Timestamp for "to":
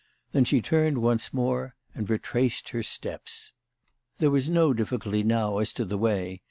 5.73-5.85